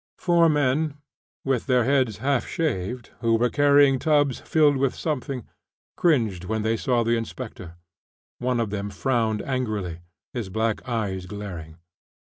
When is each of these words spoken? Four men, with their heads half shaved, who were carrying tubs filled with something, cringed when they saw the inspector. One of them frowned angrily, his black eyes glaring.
Four 0.17 0.49
men, 0.49 0.97
with 1.45 1.67
their 1.67 1.83
heads 1.83 2.17
half 2.17 2.47
shaved, 2.47 3.11
who 3.19 3.35
were 3.35 3.51
carrying 3.51 3.99
tubs 3.99 4.39
filled 4.39 4.75
with 4.77 4.95
something, 4.95 5.45
cringed 5.95 6.43
when 6.45 6.63
they 6.63 6.75
saw 6.75 7.03
the 7.03 7.15
inspector. 7.15 7.75
One 8.39 8.59
of 8.59 8.71
them 8.71 8.89
frowned 8.89 9.43
angrily, 9.43 9.99
his 10.33 10.49
black 10.49 10.89
eyes 10.89 11.27
glaring. 11.27 11.77